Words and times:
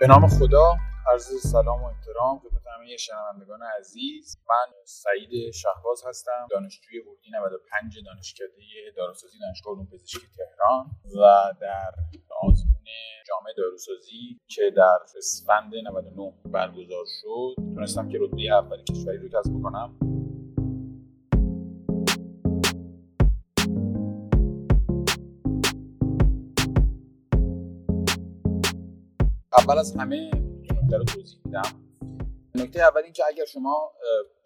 به 0.00 0.06
نام 0.06 0.28
خدا 0.28 0.76
عرض 1.12 1.50
سلام 1.52 1.82
و 1.82 1.86
احترام 1.86 2.38
خدمت 2.38 2.62
همه 2.76 2.96
شنوندگان 2.96 3.60
عزیز. 3.78 4.36
من 4.48 4.74
سعید 4.84 5.50
شهباز 5.54 6.04
هستم 6.08 6.46
دانشجوی 6.50 7.00
ورودی 7.00 7.30
95 7.30 7.98
دانشکده 8.06 8.46
داروسازی 8.96 9.38
دانشگاه 9.38 9.74
علوم 9.74 9.86
پزشکی 9.86 10.26
تهران 10.36 10.86
و 11.04 11.52
در 11.60 11.90
آزمون 12.42 12.84
جامعه 13.28 13.54
داروسازی 13.56 14.40
که 14.46 14.62
در 14.76 14.98
اسفند 15.16 15.74
99 15.74 16.32
برگزار 16.44 17.04
شد. 17.20 17.54
تونستم 17.74 18.08
که 18.08 18.18
رتبه 18.20 18.52
اولی 18.52 18.84
کشوری 18.84 19.18
رو 19.18 19.28
کسب 19.28 19.50
بکنم. 19.58 20.17
اول 29.58 29.78
از 29.78 29.96
همه 29.96 30.30
نکته 30.70 30.96
رو 30.96 31.04
توضیح 31.04 31.40
میدم. 31.44 31.62
نکته 32.54 32.80
اول 32.82 33.02
اینکه 33.02 33.22
اگر 33.28 33.44
شما 33.44 33.92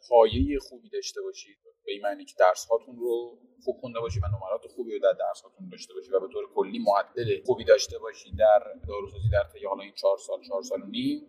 پایه 0.08 0.58
خوبی 0.58 0.90
داشته 0.90 1.22
باشید 1.22 1.56
به 1.84 1.92
این 1.92 2.02
معنی 2.02 2.24
که 2.24 2.34
درس 2.38 2.66
هاتون 2.66 2.96
رو 2.96 3.38
خوب 3.64 3.76
خونده 3.80 4.00
باشید 4.00 4.22
و 4.22 4.26
نمرات 4.26 4.66
خوبی 4.76 4.92
رو 4.92 4.98
در 4.98 5.12
درس 5.18 5.42
هاتون 5.42 5.68
داشته 5.68 5.94
باشید 5.94 6.12
و 6.12 6.20
به 6.20 6.28
طور 6.32 6.44
کلی 6.54 6.78
معدل 6.78 7.44
خوبی 7.46 7.64
داشته 7.64 7.98
باشید 7.98 8.38
در 8.38 8.62
داروسازی 8.88 9.28
در 9.32 9.44
طی 9.52 9.66
حالا 9.66 9.82
این 9.82 9.92
چهار 9.96 10.18
سال 10.18 10.42
چهار 10.48 10.62
سال 10.62 10.82
و 10.82 10.86
نیم 10.86 11.26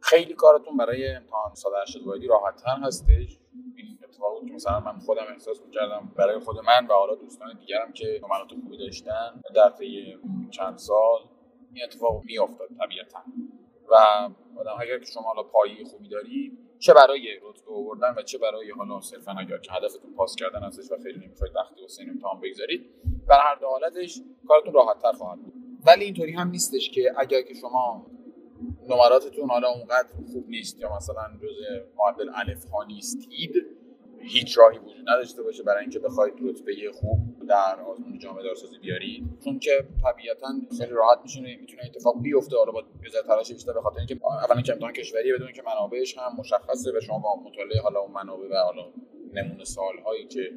خیلی 0.00 0.34
کارتون 0.34 0.76
برای 0.76 1.08
امتحان 1.08 1.54
سال 1.54 1.72
80 1.82 2.06
وایدی 2.06 2.26
راحت 2.26 2.62
تر 2.62 2.76
هستش. 2.82 3.38
این 3.76 3.98
اتفاقی 4.04 4.46
که 4.46 4.52
مثلا 4.52 4.80
من 4.80 4.98
خودم 4.98 5.26
احساس 5.32 5.60
می‌کردم 5.66 6.12
برای 6.16 6.38
خود 6.38 6.56
من 6.58 6.86
و 6.86 6.92
حالا 6.92 7.14
دوستان 7.14 7.58
دیگرم 7.58 7.92
که 7.92 8.20
نمرات 8.22 8.48
خوبی 8.62 8.78
داشتن 8.78 9.42
در 9.54 9.70
طی 9.70 10.18
چند 10.50 10.78
سال 10.78 11.20
این 11.74 11.84
اتفاق 11.84 12.24
میافتاد 12.24 12.68
طبیعتا. 12.68 13.18
و 13.90 13.94
آدم 14.60 14.76
اگر 14.80 14.98
که 14.98 15.04
شما 15.04 15.22
حالا 15.22 15.42
پایی 15.42 15.84
خوبی 15.84 16.08
داری 16.08 16.58
چه 16.78 16.94
برای 16.94 17.40
رتبه 17.42 17.74
آوردن 17.74 18.14
و 18.16 18.22
چه 18.22 18.38
برای 18.38 18.70
حالا 18.70 19.00
صرفا 19.00 19.32
اگر 19.32 19.58
که 19.58 19.72
هدفتون 19.72 20.14
پاس 20.14 20.36
کردن 20.36 20.62
هستش 20.62 20.92
و 20.92 21.02
خیلی 21.02 21.26
نمی‌خواید 21.26 21.56
وقتی 21.56 21.84
حسین 21.84 22.10
امتحان 22.10 22.40
بگذارید 22.40 22.90
بر 23.26 23.38
هر 23.40 23.54
دو 23.54 23.66
حالتش 23.66 24.20
کارتون 24.48 24.74
راحت 24.74 25.02
تر 25.02 25.12
خواهد 25.12 25.42
بود. 25.42 25.52
ولی 25.86 26.04
اینطوری 26.04 26.32
هم 26.32 26.50
نیستش 26.50 26.90
که 26.90 27.12
اگر 27.16 27.42
که 27.42 27.54
شما 27.54 28.06
نمراتتون 28.88 29.50
حالا 29.50 29.68
اونقدر 29.68 30.08
خوب 30.32 30.48
نیست 30.48 30.80
یا 30.80 30.96
مثلا 30.96 31.22
جز 31.42 31.82
معدل 31.96 32.30
الف 32.34 32.64
ها 32.64 32.84
نیستید 32.84 33.52
هیچ 34.28 34.58
راهی 34.58 34.78
وجود 34.78 35.08
نداشته 35.08 35.42
باشه 35.42 35.62
برای 35.62 35.80
اینکه 35.80 35.98
بخواید 35.98 36.34
رتبه 36.42 36.72
خوب 36.94 37.18
در 37.48 37.80
آزمون 37.80 38.18
جامعه 38.18 38.42
دارسازی 38.42 38.78
بیارید. 38.78 39.24
چون 39.44 39.58
که 39.58 39.70
طبیعتا 40.02 40.48
خیلی 40.78 40.92
راحت 40.92 41.18
میشونه 41.22 41.56
می‌تونه 41.60 41.82
اتفاق 41.84 42.22
بیفته. 42.22 42.56
حالا 42.56 42.72
با 42.72 42.82
یه 43.04 43.22
تلاش 43.26 43.52
بیشتر 43.52 43.72
به 43.72 43.80
خاطر 43.80 43.98
اینکه 43.98 44.20
اولا 44.26 44.62
که 44.62 44.72
امتحان 44.72 44.92
کشوری 44.92 45.32
بدون 45.32 45.52
که 45.52 45.62
منابعش 45.66 46.18
هم 46.18 46.36
مشخصه 46.38 46.92
به 46.92 47.00
شما 47.00 47.18
با 47.18 47.36
مطالعه 47.50 47.80
حالا 47.82 48.00
اون 48.00 48.12
منابع 48.12 48.46
و 48.50 48.54
حالا 48.54 48.92
نمونه 49.34 49.64
سالهایی 49.64 50.26
که 50.26 50.50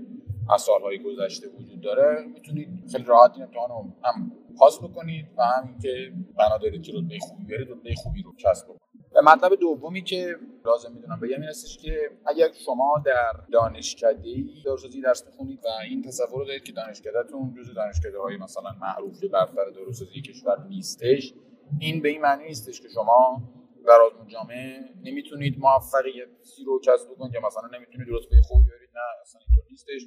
از 0.53 0.61
سالهای 0.61 0.99
گذشته 0.99 1.47
وجود 1.47 1.81
داره 1.81 2.25
می‌تونید 2.33 2.67
خیلی 2.91 3.03
راحت 3.03 3.31
این 3.33 3.43
امتحان 3.43 3.69
رو 3.69 3.85
هم 4.03 4.31
پاس 4.59 4.79
بکنید 4.79 5.25
و 5.37 5.43
هم 5.43 5.67
اینکه 5.67 6.13
بنا 6.37 6.57
دارید 6.57 6.81
که 6.83 6.91
رتبه 6.95 7.19
خوبی 7.19 7.43
بیارید 7.43 7.69
رتبه 7.71 7.95
خوبی 7.95 8.21
رو 8.21 8.33
کسب 8.37 8.65
بکنید. 8.65 8.86
و 9.17 9.21
مطلب 9.21 9.55
دومی 9.55 10.01
که 10.01 10.35
لازم 10.65 10.91
می‌دونم 10.93 11.19
بگم 11.19 11.41
این 11.41 11.49
هستش 11.49 11.77
که 11.77 12.11
اگر 12.25 12.47
شما 12.65 13.03
در 13.05 13.31
دانشکده 13.51 14.43
داروسازی 14.65 15.01
درس 15.01 15.25
می‌خونید 15.25 15.59
و 15.65 15.67
این 15.89 16.01
تصور 16.01 16.39
رو 16.39 16.45
دارید 16.45 16.63
که 16.63 16.71
دانشکدهتون 16.71 17.55
جزو 17.57 17.73
دانشکده 17.73 18.19
های 18.19 18.37
مثلا 18.37 18.71
معروف 18.81 19.23
برتر 19.23 19.69
داروسازی 19.75 20.21
کشور 20.21 20.67
نیستش 20.69 21.33
این 21.79 22.01
به 22.01 22.09
این 22.09 22.21
معنی 22.21 22.43
نیستش 22.43 22.81
که 22.81 22.87
شما 22.89 23.41
در 23.87 23.99
آزمون 24.01 24.27
جامعه 24.27 24.79
نمی‌تونید 25.03 25.59
موفقیتی 25.59 26.63
رو 26.65 26.79
کسب 26.79 27.11
بکنید 27.11 27.33
یا 27.33 27.41
مثلا 27.47 27.67
نمی‌تونید 27.77 28.07
رتبه 28.11 28.41
خوبی 28.41 28.65
بیارید 28.65 28.89
نه 28.95 29.21
اصلا 29.21 29.41
اینطور 29.47 29.63
نیستش. 29.71 30.01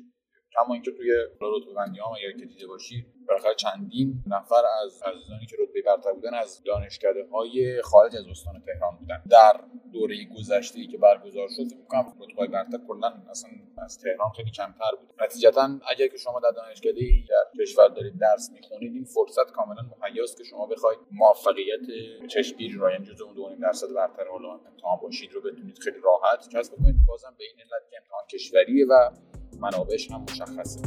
کما 0.52 0.74
اینکه 0.74 0.90
توی 0.90 1.10
رتبه 1.40 1.74
بندی 1.76 1.98
ها 1.98 2.14
اگر 2.14 2.38
که 2.38 2.46
دیده 2.46 2.66
باشید 2.66 3.06
بالاخره 3.28 3.54
چندین 3.54 4.22
نفر 4.26 4.62
از 4.84 5.02
عزیزانی 5.02 5.46
که 5.46 5.56
رتبه 5.60 5.82
برتر 5.82 6.12
بودن 6.12 6.34
از 6.34 6.62
دانشکده 6.64 7.26
های 7.32 7.82
خارج 7.82 8.16
از 8.16 8.26
استان 8.30 8.62
تهران 8.66 8.96
بودن. 9.00 9.22
در 9.30 9.60
دوره 9.92 10.16
گذشته 10.36 10.78
ای 10.78 10.86
که 10.86 10.98
برگزار 10.98 11.48
شد 11.48 11.68
فکر 11.68 11.86
کنم 11.88 12.14
رتبه 12.20 12.46
برتر 12.46 12.78
کلا 12.88 13.08
اصلا 13.30 13.50
از 13.78 13.98
تهران 13.98 14.30
خیلی 14.36 14.50
کمتر 14.50 14.90
بود. 15.00 15.10
نتیجتا 15.22 15.68
اگر 15.90 16.06
که 16.06 16.16
شما 16.16 16.40
در 16.40 16.50
دانشکده 16.50 17.00
ای 17.00 17.24
در 17.28 17.62
کشور 17.62 17.88
دارید 17.88 18.18
درس 18.20 18.50
می‌خونید 18.52 18.94
این 18.94 19.04
فرصت 19.04 19.52
کاملا 19.52 19.82
مهیاست 20.02 20.38
که 20.38 20.44
شما 20.44 20.66
بخواید 20.66 20.98
موفقیت 21.12 21.80
چشمگیری 22.28 22.78
را 22.78 22.92
یعنی 22.92 23.06
جزء 23.06 23.24
اون 23.24 23.34
2 23.34 23.56
درصد 23.62 23.94
برتر 23.94 24.28
حالا 24.28 24.52
امتحان 24.52 24.98
باشید 25.02 25.32
رو 25.32 25.40
بتونید 25.40 25.78
خیلی 25.78 25.98
راحت 26.04 26.48
کسب 26.48 26.76
کنید. 26.76 26.96
بازم 27.08 27.34
به 27.38 27.44
این 27.44 27.56
علت 27.60 27.90
که 27.90 27.96
امتحان 28.02 28.22
کشوریه 28.32 28.86
و 28.86 29.10
منابعش 29.60 30.10
هم 30.12 30.22
مشخصه. 30.30 30.80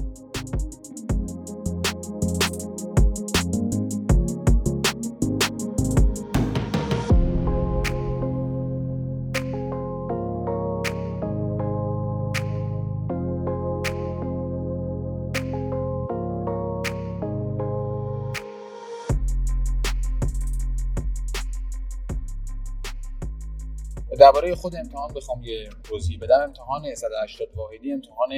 درباره 24.34 24.56
خود 24.56 24.76
امتحان 24.76 25.14
بخوام 25.14 25.44
یه 25.44 25.70
توضیح 25.84 26.20
بدم. 26.22 26.42
امتحان 26.42 26.96
180 26.96 27.50
واحدی 27.56 27.94
امتحان 27.94 28.30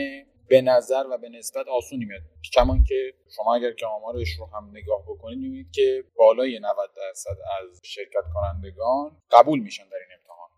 به 0.47 0.61
نظر 0.61 1.03
و 1.11 1.17
به 1.17 1.29
نسبت 1.29 1.67
آسونی 1.67 2.06
میاد. 2.06 2.22
کمان 2.53 2.83
که 2.83 3.13
شما 3.35 3.56
اگر 3.56 3.72
که 3.72 3.85
آمارش 3.85 4.29
رو 4.39 4.45
هم 4.45 4.69
نگاه 4.73 5.03
بکنید 5.07 5.38
می‌بینید 5.39 5.72
که 5.72 6.03
بالای 6.16 6.59
90 6.59 6.89
درصد 6.95 7.38
از 7.59 7.81
شرکت 7.84 8.23
کنندگان 8.34 9.22
قبول 9.31 9.59
میشن 9.59 9.84
در 9.84 9.97
این 9.97 10.19
امتحان. 10.19 10.50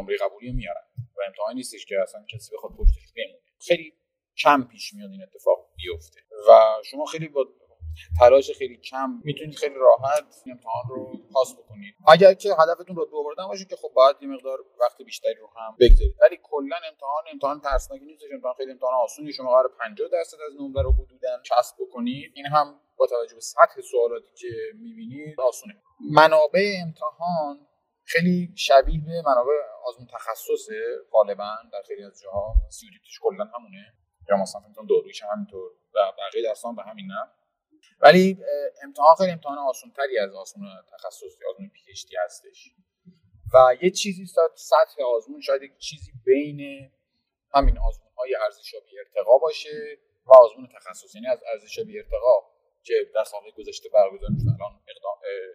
نمره 0.00 0.16
قبولی 0.16 0.52
میارن. 0.52 0.86
و 1.16 1.20
امتحان 1.26 1.54
نیستش 1.54 1.86
که 1.86 1.94
اصلا 2.02 2.24
کسی 2.34 2.56
بخواد 2.56 2.72
پشتش 2.72 3.12
بمونه. 3.16 3.38
خیلی 3.66 3.92
کم 4.38 4.62
پیش 4.62 4.94
میاد 4.94 5.10
این 5.10 5.22
اتفاق 5.22 5.58
بیفته. 5.76 6.20
و 6.48 6.52
شما 6.84 7.04
خیلی 7.04 7.28
با 7.28 7.46
تلاش 8.20 8.50
خیلی 8.50 8.76
کم 8.76 9.20
می‌تونید 9.24 9.54
خیلی 9.54 9.74
راحت 9.74 10.24
امتحان 10.46 10.84
رو 10.88 11.12
پاس 11.32 11.54
بکنید. 11.58 11.94
اگر 12.08 12.34
که 12.34 12.48
هدفتون 12.60 12.96
رو 12.96 13.24
بردن 13.24 13.46
باشه 13.48 13.64
که 13.64 13.76
خب 13.76 13.88
باید 13.94 14.16
یه 14.20 14.28
مقدار 14.28 14.58
وقت 14.80 15.02
بیشتری 15.02 15.34
رو 15.34 15.50
هم 15.56 15.76
بگذارید. 15.80 16.14
ولی 16.20 16.38
کلا 16.42 16.76
امتحان 16.90 17.24
امتحان 17.32 17.60
ترسناکی 17.60 18.04
نیست 18.04 18.22
امتحان 18.32 18.54
خیلی 18.54 18.72
امتحان 18.72 18.94
آسونی. 18.94 19.32
شما 19.32 19.50
قرار 19.50 19.70
50 19.80 20.08
درصد 20.12 20.36
از 20.46 20.52
نمره 20.60 20.82
رو 20.82 20.92
حدودا 20.92 21.28
کسب 21.44 21.76
بکنید. 21.80 22.32
این 22.34 22.46
هم 22.46 22.80
با 22.96 23.06
توجه 23.06 23.34
به 23.34 23.40
سطح 23.40 23.80
سوالاتی 23.90 24.30
که 24.34 24.48
می‌بینید 24.74 25.40
آسونه. 25.40 25.74
منابع 26.12 26.74
امتحان 26.86 27.66
خیلی 28.04 28.52
شبیه 28.56 29.00
به 29.06 29.22
منابع 29.26 29.52
آزمون 29.84 30.06
تخصصه 30.12 30.74
غالبا 31.12 31.56
در 31.72 31.82
خیلی 31.88 32.02
از 32.04 32.20
جاها. 32.22 32.54
سیوریتیش 32.70 33.18
کلا 33.22 33.44
همونه. 33.44 33.94
یا 34.30 34.36
مثلا 34.36 34.62
دارویش 34.88 35.22
همینطور 35.22 35.70
و 35.94 35.98
بقیه 36.18 36.42
درسان 36.42 36.74
به 36.74 36.82
همین 36.82 37.06
نه 37.06 37.30
ولی 38.00 38.38
امتحان 38.82 39.16
خیلی 39.18 39.30
امتحان 39.30 39.58
آسونتری 39.58 40.18
از 40.18 40.34
آزمون 40.34 40.68
تخصصی 40.92 41.44
آزمون 41.50 41.68
پی 41.68 41.80
اچ 41.90 42.04
هستش. 42.24 42.70
و 43.54 43.76
یه 43.82 43.90
چیزی 43.90 44.26
سطح 44.54 45.02
آزمون 45.16 45.40
شاید 45.40 45.62
یک 45.62 45.78
چیزی 45.78 46.12
بین 46.24 46.90
همین 47.54 47.78
آزمون 47.78 48.12
های 48.18 48.36
ارزشیابی 48.44 48.98
ارتقا 48.98 49.38
باشه 49.38 49.98
و 50.26 50.32
آزمون 50.32 50.68
تخصصی 50.76 51.18
یعنی 51.18 51.28
از 51.28 51.40
ارزشیابی 51.52 51.98
ارتقا 51.98 52.36
که 52.82 52.94
در 53.14 53.24
سالهای 53.24 53.52
گذشته 53.52 53.88
برگزار 53.88 54.30
می‌شد 54.30 54.48
الان 54.48 54.80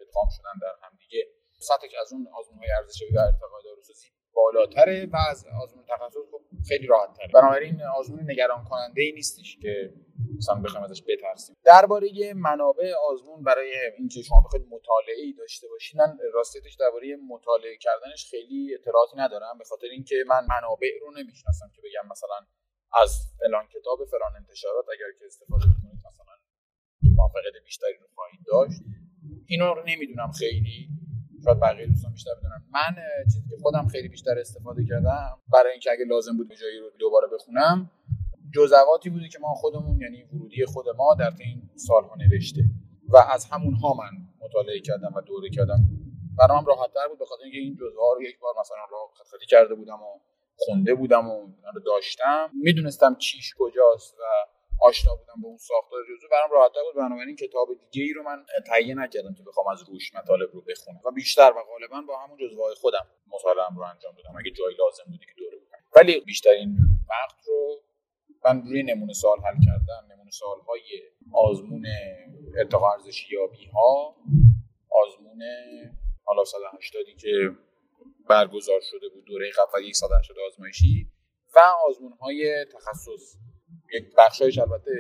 ادغام 0.01 0.29
شدن 0.37 0.55
در 0.61 0.75
هم 0.87 0.97
دیگه. 0.99 1.27
سطح 1.59 1.87
از 2.01 2.13
اون 2.13 2.27
آزمون 2.39 2.57
های 2.57 2.71
ارزشیابی 2.71 3.15
و 3.15 3.19
ارتقا 3.19 3.61
داروسازی 3.63 4.07
بالاتره 4.33 5.05
و 5.05 5.17
از 5.29 5.45
آزمون 5.63 5.85
تخصص 5.89 6.17
خب 6.31 6.41
خیلی 6.67 6.87
راحت 6.87 7.17
تره 7.17 7.27
بنابراین 7.27 7.81
آزمون 7.83 8.31
نگران 8.31 8.65
کننده 8.69 9.01
ای 9.01 9.11
نیستش 9.11 9.57
که 9.61 9.93
مثلا 10.41 10.55
بخوایم 10.65 10.83
ازش 10.83 11.01
بترسیم. 11.07 11.55
درباره 11.63 12.33
منابع 12.35 12.93
آزمون 13.09 13.43
برای 13.43 13.73
اینکه 13.97 14.21
شما 14.21 14.41
بخواید 14.45 14.65
مطالعه 14.75 15.21
ای 15.25 15.33
داشته 15.33 15.67
باشید 15.67 15.97
من 15.97 16.17
راستیتش 16.33 16.75
درباره 16.75 17.17
مطالعه 17.33 17.77
کردنش 17.77 18.21
خیلی 18.31 18.75
اطلاعاتی 18.75 19.17
ندارم 19.17 19.57
به 19.57 19.63
خاطر 19.63 19.87
اینکه 19.91 20.15
من 20.27 20.43
منابع 20.49 20.91
رو 21.01 21.11
نمی‌شناسم 21.11 21.67
که 21.75 21.81
بگم 21.85 22.09
مثلا 22.11 22.39
از 23.03 23.11
فلان 23.39 23.65
کتاب 23.67 23.99
فلان 24.11 24.31
انتشارات 24.35 24.85
اگر 24.95 25.11
که 25.19 25.25
استفاده 25.25 25.65
بکنید 25.65 25.99
مثلا 26.09 26.35
موفقیت 27.17 27.63
بیشتری 27.65 27.97
رو 28.01 28.07
خواهید 28.15 28.39
داشت. 28.47 28.81
اینو 29.47 29.73
رو 29.73 29.83
نمی‌دونم 29.87 30.31
خیلی 30.31 30.87
شاید 31.45 31.59
بقیه 31.59 31.87
دوستان 31.87 32.11
بیشتر 32.11 32.31
بدونن. 32.37 32.61
من 32.73 32.95
چیزی 33.33 33.49
که 33.49 33.57
خودم 33.61 33.87
خیلی 33.87 34.07
بیشتر 34.07 34.39
استفاده 34.39 34.85
کردم 34.89 35.39
برای 35.53 35.71
اینکه 35.71 35.91
اگه 35.91 36.05
لازم 36.05 36.37
بود 36.37 36.53
جایی 36.61 36.79
رو 36.79 36.89
دوباره 36.99 37.27
بخونم 37.33 37.91
جزواتی 38.55 39.09
بوده 39.09 39.27
که 39.27 39.39
ما 39.39 39.53
خودمون 39.53 40.01
یعنی 40.01 40.23
ورودی 40.23 40.65
خود 40.65 40.85
ما 40.97 41.15
در 41.19 41.31
این 41.39 41.69
سالها 41.75 42.15
نوشته. 42.15 42.61
و 43.09 43.17
از 43.17 43.45
همونها 43.45 43.93
من 43.93 44.11
مطالعه 44.41 44.79
کردم 44.79 45.13
و 45.15 45.21
دوره 45.21 45.49
کردم. 45.49 45.79
برام 46.37 46.65
راحت‌تر 46.65 47.07
بود 47.07 47.19
بخاطر 47.19 47.43
اینکه 47.43 47.57
این 47.57 47.75
جزوه 47.75 48.01
ها 48.01 48.13
رو 48.13 48.21
یک 48.21 48.39
بار 48.39 48.53
مثلا 48.59 48.77
راه 48.91 49.11
خط 49.15 49.43
کرده 49.49 49.75
بودم 49.75 50.01
و 50.01 50.19
خونده 50.57 50.95
بودم 50.95 51.29
و 51.29 51.47
داشتم. 51.85 52.49
می‌دونستم 52.53 53.15
چیش 53.15 53.53
کجاست 53.57 54.15
و 54.19 54.23
آشنا 54.81 55.15
بودم 55.15 55.41
با 55.41 55.47
اون 55.49 55.57
ساختار 55.57 55.99
جزو. 56.03 56.27
برام 56.31 56.51
راحت 56.51 56.71
بود. 56.71 57.03
بنابراین 57.03 57.35
کتاب 57.35 57.67
دیگه 57.79 58.03
ای 58.03 58.13
رو 58.13 58.23
من 58.23 58.45
تهیه 58.67 58.95
نکردم 58.95 59.33
که 59.33 59.43
بخوام 59.43 59.67
از 59.67 59.89
روش 59.89 60.15
مطالب 60.15 60.49
رو 60.53 60.61
بخونم. 60.61 61.01
و 61.05 61.11
بیشتر 61.11 61.51
و 61.57 61.63
غالبا 61.63 62.01
با 62.07 62.17
همون 62.17 62.37
جزوه 62.37 62.75
خودم 62.81 63.05
مطالعه 63.27 63.65
رو 63.75 63.81
انجام 63.81 64.13
دادم. 64.15 64.35
اگه 64.39 64.51
جایی 64.51 64.75
لازم 64.79 65.03
بودی 65.11 65.25
که 65.25 65.33
دوره 65.37 65.57
بکنم 65.57 65.83
ولی 65.95 66.19
بیشترین 66.19 66.77
وقت 67.09 67.47
رو 67.47 67.81
من 68.45 68.61
روی 68.61 68.83
نمونه 68.83 69.13
سال 69.13 69.37
حل 69.37 69.55
کردم. 69.65 70.13
نمونه 70.13 70.31
سال 70.31 70.59
های 70.67 70.81
آزمون 71.33 71.85
ارتقا 72.57 72.91
ارزشی 72.91 73.35
یابی 73.35 73.65
ها 73.65 74.15
آزمون 75.05 75.39
حالا 76.23 76.43
180 76.43 77.05
که 77.19 77.49
برگزار 78.29 78.79
شده 78.81 79.09
بود 79.13 79.25
دوره 79.25 79.51
قبل 79.51 79.91
180 79.91 80.37
آزمایشی 80.47 81.07
و 81.55 81.59
آزمون 81.89 82.11
های 82.21 82.65
تخصص. 82.73 83.37
یک 83.93 84.15
بخشایش 84.17 84.57
البته 84.57 84.91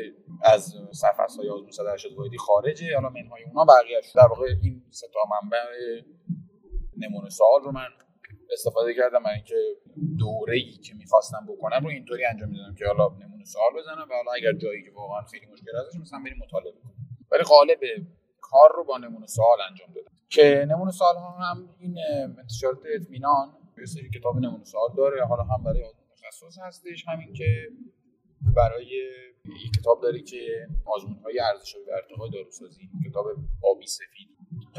از 0.43 0.73
صفحه 0.91 1.25
های 1.37 1.49
آزمون 1.49 1.71
180 1.71 2.13
واحدی 2.17 2.37
خارجه 2.37 2.95
حالا 2.95 3.09
منهای 3.09 3.43
اونا 3.43 3.65
بقیه‌اش 3.65 4.11
در 4.15 4.27
واقع 4.27 4.45
این 4.63 4.83
سه 4.89 5.07
تا 5.13 5.19
منبع 5.31 5.63
نمونه 6.97 7.29
سوال 7.29 7.63
رو 7.63 7.71
من 7.71 7.87
استفاده 8.51 8.93
کردم 8.93 9.23
برای 9.23 9.35
اینکه 9.35 9.55
دوره 10.17 10.55
ای 10.55 10.71
که 10.71 10.93
می‌خواستم 10.95 11.45
بکنم 11.49 11.83
رو 11.83 11.89
اینطوری 11.89 12.25
انجام 12.25 12.49
می‌دادم 12.49 12.75
که 12.75 12.85
حالا 12.85 13.07
نمونه 13.07 13.45
سوال 13.45 13.71
بزنم 13.77 14.07
و 14.09 14.13
حالا 14.13 14.31
اگر 14.35 14.53
جایی 14.53 14.83
که 14.83 14.91
واقعا 14.91 15.21
خیلی 15.21 15.45
مشکل 15.45 15.75
ازش 15.77 15.99
مثلا 15.99 16.19
بریم 16.25 16.37
مطالعه 16.43 16.71
کنم 16.71 16.93
ولی 17.31 17.43
غالب 17.43 17.79
کار 18.41 18.69
رو 18.75 18.83
با 18.83 18.97
نمونه 18.97 19.27
سوال 19.27 19.61
انجام 19.69 19.93
دادم. 19.95 20.11
که 20.29 20.65
نمونه 20.69 20.91
سوال 20.91 21.15
ها 21.15 21.31
هم 21.31 21.75
این 21.79 21.97
انتشارات 22.39 22.77
اطمینان 22.95 23.47
یه 23.77 23.85
سری 23.85 24.09
کتاب 24.09 24.37
نمونه 24.37 24.63
سوال 24.63 24.89
داره 24.97 25.25
حالا 25.25 25.43
هم 25.43 25.63
برای 25.63 25.83
تخصص 26.11 26.59
هستش 26.59 27.05
همین 27.07 27.33
که 27.33 27.67
برای 28.55 28.85
یک 29.65 29.71
کتاب 29.79 30.01
داره 30.01 30.21
که 30.21 30.67
آزمون 30.85 31.19
های 31.23 31.39
ارزش 31.39 31.75
و 31.75 31.79
ارتقای 31.95 32.29
داروسازی 32.29 32.89
کتاب 33.09 33.25
آبی 33.63 33.87
سفید. 33.87 34.29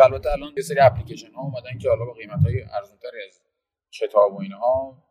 البته 0.00 0.32
الان 0.32 0.52
یه 0.56 0.62
سری 0.62 0.80
اپلیکیشن 0.80 1.32
ها 1.32 1.42
اومدن 1.42 1.78
که 1.78 1.88
حالا 1.88 2.04
با 2.04 2.12
قیمت 2.12 2.42
های 2.44 2.62
از 2.62 2.98
کتاب 4.00 4.34
و 4.34 4.40
اینها 4.40 5.02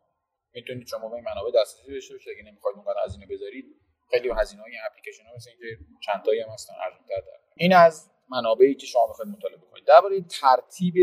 می‌تونید 0.54 0.88
شما 0.88 1.10
به 1.10 1.22
منابع 1.22 1.52
دسترسی 1.62 1.94
داشته 1.94 2.14
باشید. 2.14 2.34
اگه 2.38 2.52
نمی‌خواید 2.52 2.78
اونقدر 2.78 3.00
هزینه 3.06 3.26
بذارید 3.26 3.66
خیلی 4.12 4.30
هزینه 4.38 4.62
های 4.62 4.74
اپلیکیشن 4.90 5.24
ها 5.24 5.36
مثل 5.36 5.50
اینکه 5.50 5.84
چند 6.06 6.24
تایی 6.24 6.42
هم 6.42 6.50
هستن 6.50 6.74
ارزونتر 6.86 7.22
این 7.56 7.76
از 7.76 8.12
منابعی 8.30 8.76
که 8.76 8.86
شما 8.86 9.08
بخواید 9.08 9.32
مطالعه 9.32 9.58
کنید 9.72 9.86
درباره 9.86 10.22
ترتیب 10.22 10.96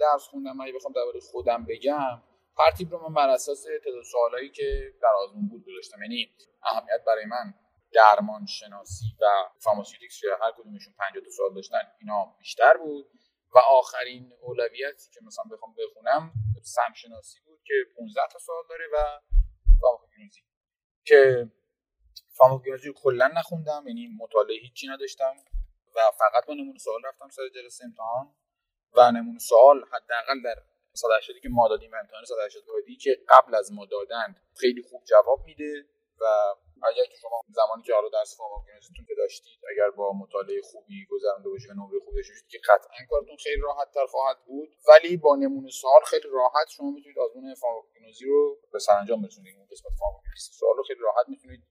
درس 0.00 0.28
خوندن 0.28 0.52
من 0.52 0.72
بخوام 0.76 0.92
درباره 0.92 1.20
خودم 1.20 1.64
بگم 1.64 2.22
ترتیب 2.56 2.90
رو 2.90 3.08
من 3.08 3.14
بر 3.14 3.28
اساس 3.28 3.62
تعداد 3.62 4.02
سوالایی 4.12 4.50
که 4.50 4.92
در 5.02 5.12
آزمون 5.24 5.48
بود 5.48 5.64
گذاشتم. 5.66 6.02
یعنی 6.02 6.30
اهمیت 6.62 7.04
برای 7.06 7.24
من 7.24 7.54
درمان 7.92 8.46
شناسی 8.46 9.04
و 9.20 9.24
pharmaceutics 9.58 10.20
هر 10.24 10.52
کدومشون 10.58 10.94
52 10.98 11.30
سوال 11.30 11.54
داشتن 11.54 11.78
اینا 12.00 12.34
بیشتر 12.38 12.76
بود. 12.76 13.10
و 13.54 13.58
آخرین 13.58 14.32
اولویتی 14.42 15.10
که 15.14 15.20
مثلا 15.26 15.44
بخوام 15.52 15.74
بخونم 15.78 16.32
سم 16.62 16.92
شناسی 16.96 17.40
بود 17.40 17.60
که 17.64 17.74
15 17.96 18.20
تا 18.32 18.38
سوال 18.38 18.64
داره 18.68 18.84
و 18.94 19.20
فارماکوگنوزی 19.80 20.42
که 21.04 21.50
فارماکوگنوزی 22.28 22.92
کلا 22.96 23.30
نخوندم 23.36 23.84
یعنی 23.86 24.08
مطالعه 24.20 24.58
هیچی 24.58 24.88
نداشتم 24.88 25.36
و 25.96 26.00
فقط 26.18 26.46
با 26.46 26.54
نمونه 26.54 26.78
سوال 26.78 27.00
رفتم 27.04 27.28
سر 27.28 27.42
جلسه 27.54 27.84
امتحان 27.84 28.34
و 28.94 29.10
نمونه 29.10 29.38
سوال 29.38 29.84
حداقل 29.92 30.42
در 30.44 30.62
180 30.92 31.36
که 31.42 31.48
ما 31.48 31.68
دادیم 31.68 31.94
امتحان 31.94 32.24
180 32.24 32.68
واحدی 32.68 32.96
که 32.96 33.18
قبل 33.28 33.54
از 33.54 33.72
ما 33.72 33.86
دادن 33.86 34.36
خیلی 34.56 34.82
خوب 34.82 35.04
جواب 35.04 35.44
میده 35.44 35.86
و 36.20 36.24
اگر 36.90 37.04
که 37.10 37.16
شما 37.22 37.40
زمانی 37.60 37.82
که 37.82 37.94
حالا 37.94 38.08
درس 38.08 38.36
فارماکولوژیتون 38.38 39.04
که 39.08 39.14
داشتید 39.14 39.58
اگر 39.72 39.90
با 39.90 40.12
مطالعه 40.12 40.60
خوبی 40.70 41.06
گذرانده 41.10 41.48
باشید 41.48 41.70
و 41.70 41.74
نمره 41.74 41.98
خوبی 42.04 42.16
داشتید 42.16 42.48
که 42.52 42.58
قطعا 42.68 43.00
کارتون 43.10 43.36
خیلی 43.36 43.60
راحت 43.60 43.88
تر 43.94 44.06
خواهد 44.06 44.38
بود 44.46 44.68
ولی 44.88 45.16
با 45.16 45.36
نمونه 45.36 45.70
سوال 45.70 46.02
خیلی 46.06 46.28
راحت 46.32 46.68
شما 46.76 46.90
می‌تونید 46.90 47.18
آزمون 47.18 47.54
فارماکولوژی 47.54 48.24
رو 48.24 48.58
به 48.72 48.78
سرانجام 48.78 49.22
برسونید. 49.22 49.56
اون 49.56 49.66
قسمت 49.72 49.92
فارماکولوژی 50.00 50.40
سوال 50.60 50.76
رو 50.76 50.82
خیلی 50.82 51.00
راحت 51.00 51.28
می‌تونید 51.28 51.62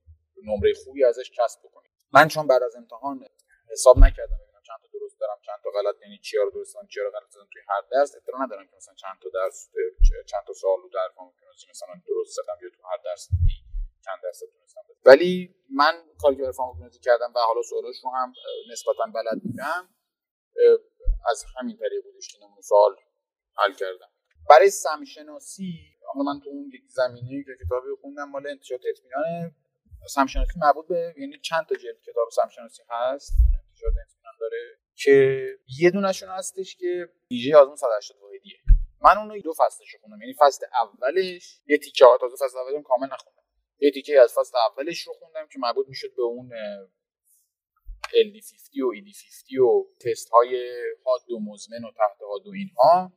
نمره 0.44 0.74
خوبی 0.84 1.04
ازش 1.04 1.32
کسب 1.38 1.60
بکنید. 1.64 1.92
من 2.14 2.28
چون 2.28 2.48
بعد 2.48 2.64
از 2.64 2.76
امتحان 2.76 3.26
حساب 3.72 3.98
نکردم 3.98 4.38
ببینم 4.44 4.62
چند 4.68 4.80
تا 4.82 4.88
درست 5.00 5.20
دارم 5.20 5.40
چند 5.48 5.60
تا 5.64 5.70
غلط 5.70 5.96
یعنی 6.02 6.18
چیا 6.18 6.44
رو 6.44 6.52
درست 6.52 6.74
دارم 6.76 6.88
رو 6.96 7.12
غلط 7.12 7.34
دارم 7.36 7.48
توی 7.54 7.62
هر 7.70 7.82
درس 7.92 8.16
اطلاع 8.16 8.44
ندارم 8.44 8.68
که 8.68 8.76
مثلا 8.76 8.96
چند 8.96 9.18
تا 9.22 9.30
درس 9.34 9.70
چند 10.32 10.44
تا 10.48 10.54
سوال 10.54 10.80
رو 10.82 10.90
در 10.90 11.10
فارماکولوژی 11.16 11.68
مثلا 11.70 11.96
درست 12.08 12.32
زدم 12.36 12.58
یا 12.64 12.70
تو 12.70 12.88
هر 12.88 12.98
درس. 13.06 13.30
چند 14.06 14.18
درصد 14.24 14.46
تونستم 14.54 14.82
ولی 15.06 15.56
من 15.70 15.94
کاری 16.22 16.36
که 16.36 16.42
برای 16.42 17.00
کردم 17.02 17.34
و 17.36 17.40
حالا 17.40 17.62
سوالش 17.62 17.96
رو 18.04 18.10
هم 18.10 18.34
نسبتا 18.72 19.06
بلد 19.14 19.44
بودم 19.44 19.90
از 21.30 21.46
همین 21.58 21.78
طریق 21.78 22.04
بودش 22.04 22.28
که 22.28 22.38
سوال 22.62 22.96
حل 23.58 23.74
کردم. 23.74 24.08
برای 24.50 24.70
سمشناسی 24.70 25.74
حالا 26.14 26.34
من 26.34 26.40
تو 26.40 26.50
اون 26.50 26.72
یک 26.74 26.82
زمینه 26.88 27.44
که 27.44 27.66
کتابی 27.66 27.88
خوندم 28.02 28.30
مال 28.30 28.48
انتشارات 28.48 28.82
اطمینان 28.90 29.56
سمشناسی 30.08 30.52
مربوط 30.60 30.88
به 30.88 31.16
یعنی 31.18 31.40
چند 31.40 31.66
تا 31.66 31.76
جلد 31.76 32.02
کتاب 32.02 32.30
سمشناسی 32.32 32.84
هست 32.90 33.34
انتشارات 33.70 33.96
اطمینان 34.06 34.34
داره 34.40 34.78
که 34.96 35.46
یه 35.80 35.92
دونشون 35.92 36.30
هستش 36.30 36.76
که 36.76 37.10
ویژه 37.32 37.58
آزمون 37.58 37.76
180 37.76 38.18
واحدیه. 38.22 38.60
من 39.02 39.18
اون 39.18 39.30
رو 39.30 39.42
دو 39.42 39.54
فصلش 39.54 39.96
خوندم 40.02 40.22
یعنی 40.22 40.34
فصل 40.40 40.66
اولش 40.74 41.62
یه 41.66 41.78
تیکه 41.78 42.06
ها 42.06 42.18
تازه 42.18 42.46
فصل 42.46 42.58
اولش 42.58 42.84
کامل 42.84 43.08
نخوندم. 43.08 43.41
یه 43.82 43.92
تیکه 43.92 44.22
از 44.22 44.34
فصل 44.34 44.58
اولش 44.58 45.02
رو 45.02 45.14
خوندم 45.14 45.48
که 45.48 45.60
مربوط 45.60 45.88
می‌شد 45.88 46.16
به 46.16 46.24
اون 46.24 46.52
LD50 48.12 48.80
و 48.80 48.94
ED50 48.96 49.60
و 49.60 49.86
تست 50.00 50.30
های 50.30 50.74
حاد 51.06 51.32
و 51.32 51.40
مزمن 51.40 51.84
و 51.84 51.92
تحت 51.92 52.18
حاد 52.22 52.48
و 52.48 52.52
اینها. 52.52 53.14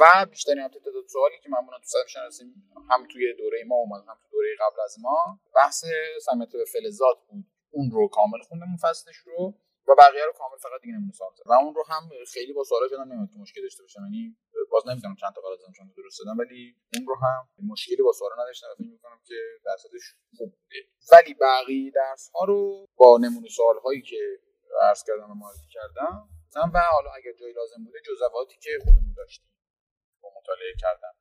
و 0.00 0.26
بیشترین 0.30 0.58
هم 0.58 0.68
تعداد 0.68 1.06
سوالی 1.08 1.34
که 1.42 1.48
معمولا 1.48 1.78
تو 1.78 1.84
سطح 1.84 2.08
شناسی 2.08 2.44
هم 2.90 3.06
توی 3.12 3.34
دوره 3.38 3.64
ما 3.66 3.74
اومد 3.74 4.04
هم 4.08 4.14
تو 4.22 4.28
دوره 4.32 4.48
قبل 4.60 4.80
از 4.84 4.96
ما. 5.00 5.40
بحث 5.54 5.84
سمیت 6.22 6.52
به 6.52 6.64
فلزات 6.64 7.18
بود. 7.28 7.44
اون 7.70 7.90
رو 7.90 8.08
کامل 8.08 8.38
خوندم 8.48 8.66
اون 8.66 8.76
فصلش 8.76 9.16
رو. 9.16 9.54
و 9.88 9.94
بقیه 9.98 10.24
رو 10.24 10.32
کامل 10.32 10.56
فقط 10.56 10.80
دیگه 10.82 10.94
نمونه 10.94 11.12
سوال 11.12 11.30
و 11.46 11.52
اون 11.52 11.74
رو 11.74 11.84
هم 11.88 12.02
خیلی 12.32 12.52
با 12.52 12.64
سوالا 12.64 12.88
شدم 12.88 13.12
نمیاد 13.12 13.30
که 13.32 13.38
مشکل 13.38 13.62
داشته 13.62 13.82
باشم 13.82 14.00
یعنی 14.00 14.36
باز 14.70 14.82
نمی‌دونم 14.88 15.16
چند 15.20 15.32
تا 15.34 15.40
غلط 15.40 15.58
زدم 15.58 15.72
چند 15.78 15.94
درست 15.96 16.18
دادم 16.18 16.38
ولی 16.38 16.76
اون 16.96 17.06
رو 17.06 17.16
هم 17.22 17.48
مشکلی 17.72 18.02
با 18.02 18.12
سوالا 18.12 18.34
نداشتم 18.42 18.66
فکر 18.78 18.88
می‌کنم 18.88 19.20
که 19.24 19.34
درصدش 19.64 20.14
خوب 20.36 20.50
بوده. 20.50 20.80
ولی 21.12 21.34
بقیه 21.34 21.90
درس 21.94 22.30
ها 22.34 22.44
رو 22.44 22.88
با 22.96 23.18
نمونه 23.18 23.48
سوال 23.48 23.78
هایی 23.78 24.02
که 24.02 24.20
عرض 24.82 25.04
کردم 25.06 25.30
و 25.30 25.34
معرفی 25.34 25.68
کردم 25.70 26.28
و 26.74 26.78
حالا 26.92 27.10
اگر 27.10 27.32
جایی 27.40 27.52
لازم 27.52 27.84
بوده 27.84 27.98
جزواتی 28.06 28.56
که 28.58 28.70
خودمون 28.84 29.14
داشتیم 29.16 29.50
با 30.22 30.28
مطالعه 30.38 30.74
کردم 30.80 31.14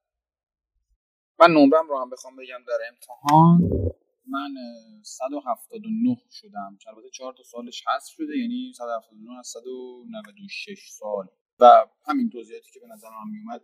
من 1.40 1.52
نمرم 1.52 1.90
رو 1.90 2.00
هم 2.00 2.10
بخوام 2.10 2.36
بگم 2.36 2.64
در 2.68 2.80
امتحان. 2.90 3.60
من 4.34 4.54
179 5.04 6.18
شدم 6.32 6.78
البته 6.88 7.10
4 7.10 7.34
تا 7.34 7.44
سالش 7.44 7.84
حذف 7.88 8.14
شده 8.14 8.38
یعنی 8.38 8.74
179 8.78 9.40
از 9.40 9.48
196 9.48 10.90
سال. 10.90 11.28
و 11.60 11.86
همین 12.06 12.30
توضیحاتی 12.30 12.72
که 12.74 12.80
به 12.80 12.88
نظر 12.88 13.10
من 13.10 13.32
میومد 13.32 13.62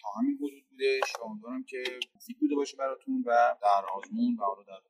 تا 0.00 0.08
همین 0.20 0.36
حدود 0.36 0.64
بودش 0.70 1.12
و 1.20 1.24
امیدوارم 1.24 1.64
که 1.64 1.82
مفید 2.16 2.38
بوده 2.40 2.54
باشه 2.54 2.76
براتون 2.76 3.24
و 3.26 3.56
در 3.62 3.84
آزمون 3.96 4.36
و 4.40 4.44
حالا 4.44 4.62
در 4.62 4.80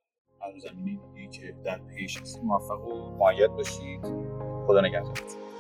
هر 0.41 0.59
زمینه 0.59 1.01
دیگه 1.15 1.31
که 1.31 1.57
در 1.65 1.79
پیش 1.79 2.21
هستید 2.21 2.45
موفق 2.45 2.81
و 2.81 3.17
معید 3.17 3.51
باشید. 3.51 4.01
خدا 4.67 4.81
نگهدارتون 4.81 5.58